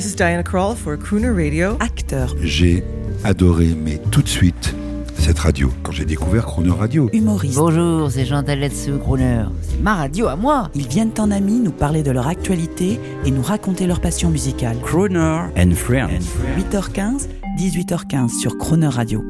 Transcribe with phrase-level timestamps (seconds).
[0.00, 1.76] This is Diana Krall for Crooner Radio.
[1.78, 2.82] Acteur, J'ai
[3.22, 4.74] adoré, mais tout de suite,
[5.18, 5.70] cette radio.
[5.82, 7.56] Quand j'ai découvert Chrono Radio, humoriste.
[7.58, 9.44] Bonjour, c'est Jean Taletsu, Crooner.
[9.60, 10.70] C'est ma radio à moi.
[10.74, 14.78] Ils viennent en amis nous parler de leur actualité et nous raconter leur passion musicale.
[14.82, 16.24] Croner and Friends.
[16.56, 17.28] 8h15,
[17.58, 19.22] 18h15 sur Croner Radio.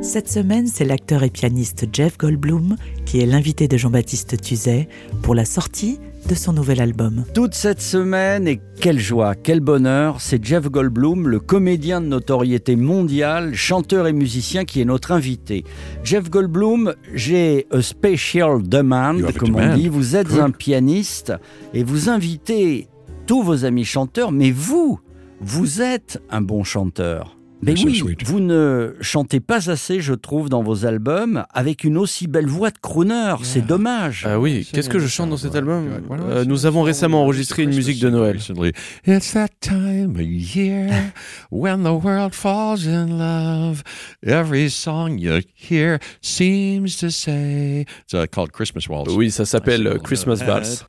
[0.00, 2.74] Cette semaine, c'est l'acteur et pianiste Jeff Goldblum
[3.06, 4.88] qui est l'invité de Jean-Baptiste Tuzet
[5.22, 7.24] pour la sortie de son nouvel album.
[7.34, 12.76] Toute cette semaine, et quelle joie, quel bonheur, c'est Jeff Goldblum, le comédien de notoriété
[12.76, 15.64] mondiale, chanteur et musicien qui est notre invité.
[16.04, 19.88] Jeff Goldblum, j'ai a special demand, You have a comme on dit.
[19.88, 21.32] Vous êtes un pianiste
[21.74, 22.88] et vous invitez
[23.26, 25.00] tous vos amis chanteurs, mais vous,
[25.40, 27.36] vous êtes un bon chanteur.
[27.62, 28.24] Mais oui, sweet.
[28.24, 32.70] vous ne chantez pas assez, je trouve, dans vos albums, avec une aussi belle voix
[32.70, 33.34] de crooner.
[33.42, 34.24] C'est dommage.
[34.28, 37.74] Ah oui, qu'est-ce que je chante dans cet album Euh, Nous avons récemment enregistré une
[37.74, 38.38] musique de Noël.
[39.06, 40.90] It's that time of year
[41.50, 43.82] when the world falls in love.
[44.26, 47.86] Every song you hear seems to say.
[48.04, 49.14] It's uh, called Christmas Waltz.
[49.14, 50.84] Oui, ça s'appelle euh, Christmas Vals.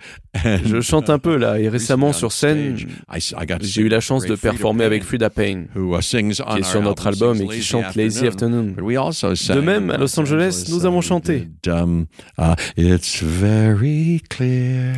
[0.66, 2.76] Je chante un peu là, et récemment sur scène,
[3.62, 7.08] j'ai eu la chance de performer avec Frida Payne, who uh, qui est sur notre
[7.08, 8.74] album, et qui chante Lazy Afternoon.
[8.76, 11.48] De même, à Los Angeles, nous avons chanté.
[11.68, 12.06] Um,
[12.38, 14.96] uh, it's very clear.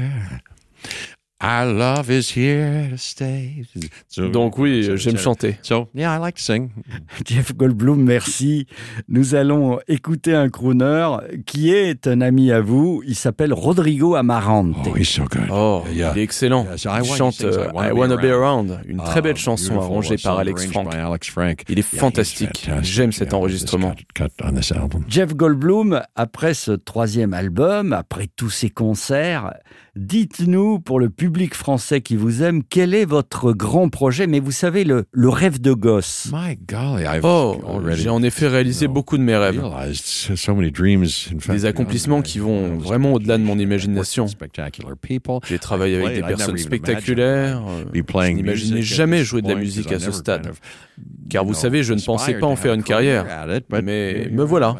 [1.47, 3.61] Our love is here to stay.
[4.07, 5.57] So- Donc oui, j'aime chanter.
[5.61, 6.71] So yeah, I like to sing.
[7.25, 8.65] Jeff Goldblum, merci.
[9.07, 11.07] Nous allons écouter un crooner
[11.45, 13.03] qui est un ami à vous.
[13.05, 14.75] Il s'appelle Rodrigo Amarante.
[14.87, 15.47] Oh, he's so good.
[15.51, 16.13] Oh, Yeah.
[16.15, 16.63] il est excellent.
[16.65, 18.79] Yeah, so I Il chante he sings euh, I Wanna I Be Around.
[18.87, 20.89] Une très belle Ah, chanson beautiful, arrangée a par song Alex arranged Frank.
[20.91, 21.63] by Alex Frank.
[21.69, 22.57] Il est fantastique.
[22.65, 22.91] fantastic.
[22.91, 23.91] J'aime cet Yeah, enregistrement.
[23.93, 25.03] this cut- cut on this album.
[25.07, 29.53] Jeff Goldblum, après ce troisième album, après tous ces concerts,
[29.95, 34.27] dites-nous, pour le public français qui vous aime, quel est votre grand projet?
[34.27, 36.29] Mais vous savez, le, le rêve de gosse.
[36.33, 39.59] My golly, I've Oh, already j'ai en effet réalisé beaucoup de mes rêves.
[39.59, 41.05] realized so so many dreams.
[41.33, 44.25] In fact, Des accomplissements qui vont vraiment au-delà de mon imagination.
[45.47, 47.61] J'ai travaillé avec des personnes spectaculaires.
[47.67, 50.51] euh, Je n'imaginais jamais jouer de la musique à ce stade.
[51.29, 53.25] Car vous savez, je ne pensais pas en faire une carrière.
[53.83, 54.75] Mais me voilà.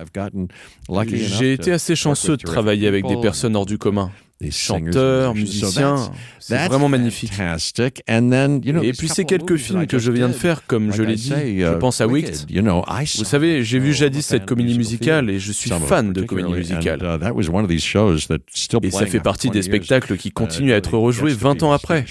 [1.07, 4.11] J'ai été assez chanceux de travailler avec des personnes hors du commun.
[4.41, 5.27] Singers, Chanteurs.
[5.29, 6.11] So musiciens.
[6.39, 7.33] C'est vraiment magnifique.
[7.33, 8.03] fantastic.
[8.07, 10.91] And then, you know, Et puis ces quelques films que je viens de faire, comme
[10.91, 12.83] je l'ai dit, say, je uh, pense à Wicked, you know,
[13.17, 16.51] Vous savez, j'ai vu jadis cette comédie musical musicale et je suis fan de comédie
[16.51, 16.99] musicale.
[17.01, 19.53] and, uh, that was one of these shows that still Et ça fait partie 20
[19.53, 22.05] des spectacles qui Uh, continuent à être rejoués gets to 20 ans après.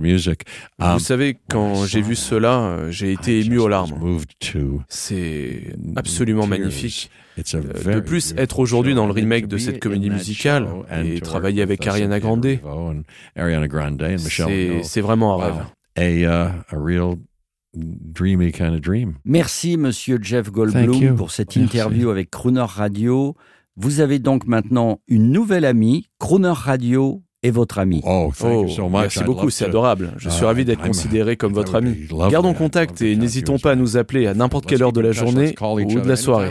[0.00, 0.42] Music.
[0.78, 3.98] Um, Vous savez, quand j'ai vu cela, euh, j'ai été ému aux larmes.
[4.88, 7.10] C'est absolument magnifique.
[7.36, 10.68] De plus, être aujourd'hui dans le remake de cette comédie musicale
[11.04, 12.46] et travailler avec Ariana Grande,
[14.18, 15.64] c'est c'est vraiment un rêve.
[15.94, 17.16] A, uh, a real
[17.74, 19.14] dreamy kind of dream.
[19.24, 21.76] Merci, monsieur Jeff Goldblum, pour cette Merci.
[21.76, 23.36] interview avec Crooner Radio.
[23.76, 28.00] Vous avez donc maintenant une nouvelle amie, Crooner Radio est votre ami.
[28.04, 29.00] Oh, thank Oh, you so much.
[29.02, 30.12] merci beaucoup, c'est adorable.
[30.18, 31.96] Je suis Uh, ravi d'être I'm- considéré comme votre ami.
[32.30, 35.54] Gardons contact et n'hésitons pas à nous appeler à n'importe quelle heure de la journée
[35.60, 36.50] ou de la soirée.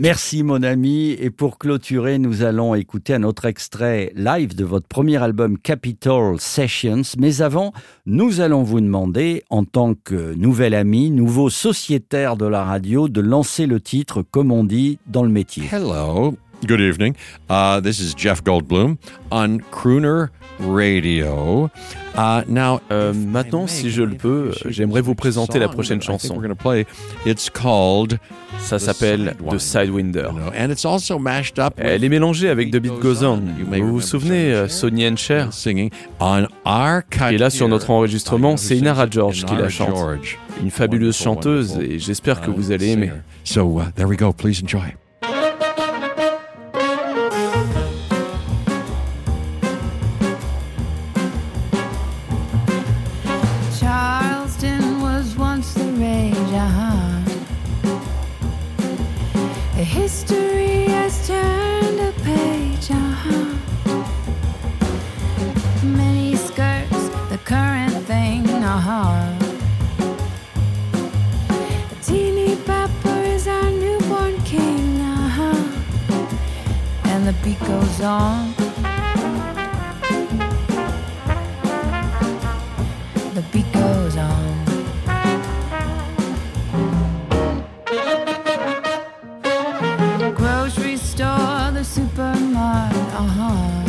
[0.00, 1.10] Merci mon ami.
[1.20, 6.36] Et pour clôturer, nous allons écouter un autre extrait live de votre premier album Capital
[6.38, 7.02] Sessions.
[7.18, 7.72] Mais avant,
[8.06, 13.20] nous allons vous demander, en tant que nouvel ami, nouveau sociétaire de la radio, de
[13.20, 15.64] lancer le titre, comme on dit, dans le métier.
[15.70, 16.34] Hello.
[16.66, 17.14] Good evening.
[17.50, 18.96] Uh, this is Jeff Goldblum
[19.30, 20.28] on Crooner
[20.60, 21.70] Radio.
[22.16, 26.34] Uh, now, Euh, maintenant, si je le peux, should j'aimerais vous présenter la prochaine chanson.
[26.34, 26.86] We're going to play.
[27.26, 28.18] It's called
[28.60, 29.58] Ça The s'appelle The Sidewinder.
[29.58, 30.32] Sidewinder.
[30.32, 31.74] you know, and it's also mashed up.
[31.76, 33.40] Elle est mélangée avec The Beat Goes On.
[33.70, 35.50] Vous vous souvenez, euh, Sonny and Cher?
[37.30, 39.94] Et là, sur notre enregistrement, c'est Inara George qui la chante.
[40.62, 43.10] Une fabuleuse chanteuse et j'espère que vous allez aimer.
[43.42, 44.32] So uh, there we go.
[44.32, 44.94] Please enjoy.
[77.44, 78.54] beat goes on.
[83.34, 84.64] The beat goes on.
[90.18, 93.14] The grocery store, the supermarket.
[93.22, 93.82] Uh-huh.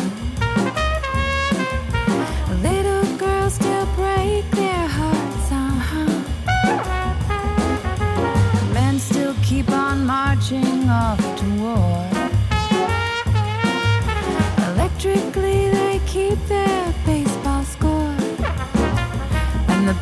[2.62, 5.52] Little girls still break their hearts.
[5.64, 6.12] Uh-huh.
[8.74, 11.95] Men still keep on marching off to war.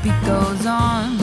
[0.03, 1.22] Beat goes on.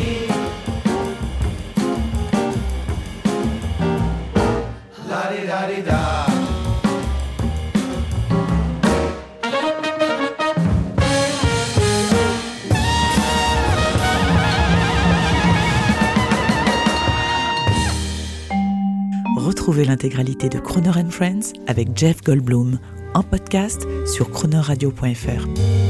[19.61, 22.79] Retrouvez l'intégralité de Croner Friends avec Jeff Goldblum
[23.13, 25.80] en podcast sur cronerradio.fr.